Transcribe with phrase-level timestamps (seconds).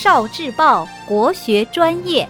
[0.00, 2.28] 少智报国学专业。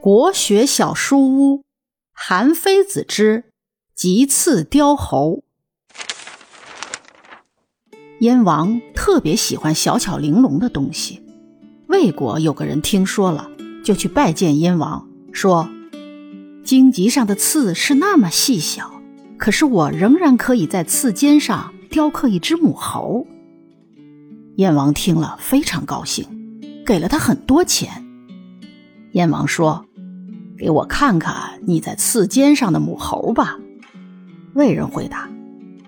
[0.00, 1.64] 国学小书屋，
[2.14, 3.44] 韩非子之
[3.94, 5.44] 棘刺雕猴。
[8.20, 11.22] 燕王特别喜欢小巧玲珑的东西。
[11.88, 13.50] 魏国有个人听说了，
[13.84, 15.68] 就去拜见燕王，说
[16.64, 19.00] ：“荆棘上的刺是那么细小，
[19.36, 23.26] 可是我仍然可以在刺尖上雕刻一只母猴。”
[24.56, 26.26] 燕王听了非常高兴，
[26.84, 28.04] 给了他很多钱。
[29.12, 29.84] 燕王说。
[30.58, 33.58] 给我看看你在刺尖上的母猴吧。
[34.54, 35.28] 魏人回答：“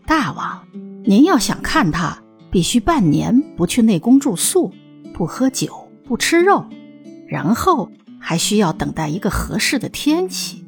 [0.04, 0.66] 大王，
[1.04, 2.18] 您要想看它，
[2.51, 4.73] 必须半年不去内宫住宿，
[5.12, 6.65] 不喝酒，不吃肉，
[7.29, 10.63] 然后还需要等待一个合适的天气，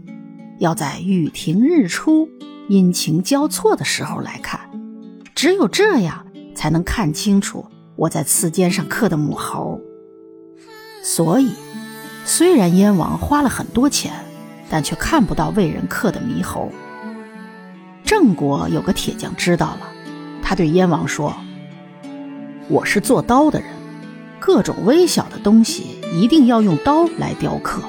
[0.58, 2.28] 要在雨停日出、
[2.68, 4.60] 阴晴交错的时候来看。
[5.34, 9.80] 只有这样，才能看清楚我在刺尖上刻的母猴。
[11.02, 11.50] 所以。”
[12.28, 14.12] 虽然燕王花了很多钱，
[14.68, 16.72] 但却看不到魏人刻的猕猴。
[18.02, 19.82] 郑国有个铁匠知道了，
[20.42, 21.32] 他对燕王说
[22.68, 23.68] ：“我是做刀的人，
[24.40, 27.80] 各种微小的东西一定要用刀来雕刻，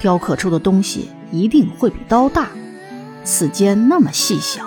[0.00, 2.48] 雕刻出的东西一定会比刀大。
[3.24, 4.64] 刺尖那么细小，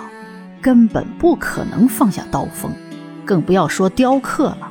[0.60, 2.72] 根本不可能放下刀锋，
[3.24, 4.70] 更不要说雕刻了。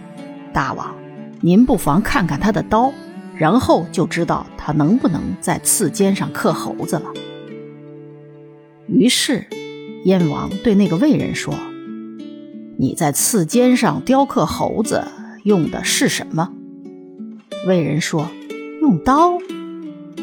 [0.53, 0.95] 大王，
[1.41, 2.91] 您不妨看看他的刀。”
[3.39, 7.05] 然后就知道他能不能在刺尖上刻猴子了。
[8.85, 9.47] 于是，
[10.03, 11.53] 燕王对那个魏人说
[12.77, 15.07] ：“你在刺尖上雕刻猴子
[15.45, 16.51] 用的是什么？”
[17.65, 18.27] 魏人说
[18.81, 19.37] ：“用刀。”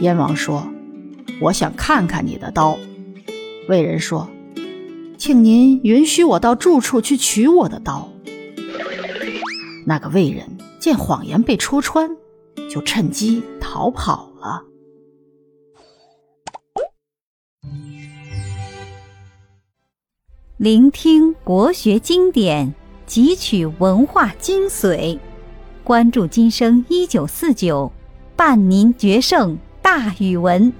[0.02, 0.68] 燕王说
[1.40, 2.78] ：“我想看看你的刀。”
[3.68, 4.28] 魏人说
[5.18, 8.08] ：“请您允许我到住处去取我的刀。”
[9.86, 12.16] 那个魏人见谎言被戳穿。
[12.68, 14.64] 就趁机逃跑了。
[20.56, 22.74] 聆听国学经典，
[23.06, 25.18] 汲取文化精髓，
[25.84, 27.92] 关注今生一九四九，
[28.34, 30.72] 伴您决胜大语文。